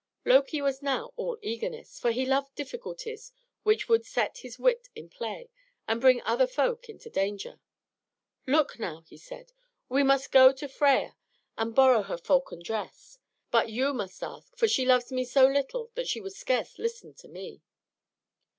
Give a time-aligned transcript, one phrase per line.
[0.25, 5.09] Loki was now all eagerness, for he loved difficulties which would set his wit in
[5.09, 5.51] play
[5.87, 7.61] and bring other folk into danger.
[8.47, 9.51] "Look, now," he said.
[9.89, 11.15] "We must go to Freia
[11.55, 13.19] and borrow her falcon dress.
[13.51, 17.13] But you must ask; for she loves me so little that she would scarce listen
[17.13, 17.61] to me."